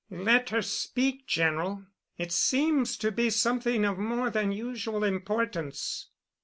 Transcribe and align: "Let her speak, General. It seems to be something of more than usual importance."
"Let 0.09 0.49
her 0.49 0.63
speak, 0.63 1.27
General. 1.27 1.85
It 2.17 2.31
seems 2.31 2.97
to 2.97 3.11
be 3.11 3.29
something 3.29 3.85
of 3.85 3.99
more 3.99 4.31
than 4.31 4.51
usual 4.51 5.03
importance." 5.03 6.07